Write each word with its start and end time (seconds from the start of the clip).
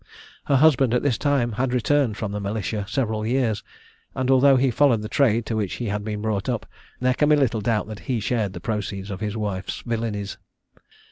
Her 0.45 0.55
husband 0.55 0.95
at 0.95 1.03
this 1.03 1.19
time 1.19 1.51
had 1.51 1.75
returned 1.75 2.17
from 2.17 2.31
the 2.31 2.39
militia 2.39 2.87
several 2.89 3.23
years, 3.23 3.61
and 4.15 4.31
although 4.31 4.55
he 4.55 4.71
followed 4.71 5.03
the 5.03 5.07
trade 5.07 5.45
to 5.45 5.55
which 5.55 5.75
he 5.75 5.89
had 5.89 6.03
been 6.03 6.23
brought 6.23 6.49
up, 6.49 6.65
there 6.99 7.13
can 7.13 7.29
be 7.29 7.35
little 7.35 7.61
doubt 7.61 7.85
that 7.87 7.99
he 7.99 8.19
shared 8.19 8.53
the 8.53 8.59
proceeds 8.59 9.11
of 9.11 9.19
his 9.19 9.37
wife's 9.37 9.81
villanies. 9.83 10.39